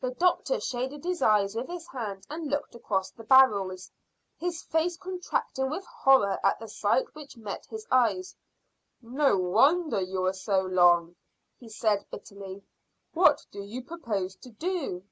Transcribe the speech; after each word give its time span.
The 0.00 0.10
doctor 0.10 0.58
shaded 0.58 1.04
his 1.04 1.22
eyes 1.22 1.54
with 1.54 1.68
his 1.68 1.86
hand 1.86 2.26
and 2.28 2.50
looked 2.50 2.74
across 2.74 3.12
at 3.12 3.16
the 3.16 3.22
barrels, 3.22 3.92
his 4.36 4.60
face 4.60 4.96
contracting 4.96 5.70
with 5.70 5.84
horror 5.86 6.40
at 6.42 6.58
the 6.58 6.66
sight 6.66 7.14
which 7.14 7.36
met 7.36 7.64
his 7.66 7.86
eyes. 7.88 8.34
"No 9.00 9.38
wonder 9.38 10.00
you 10.00 10.22
were 10.22 10.32
so 10.32 10.62
long," 10.62 11.14
he 11.60 11.68
said 11.68 12.10
bitterly. 12.10 12.64
"What 13.14 13.46
do 13.52 13.62
you 13.62 13.84
propose 13.84 14.34
to 14.34 14.50
do?" 14.50 15.04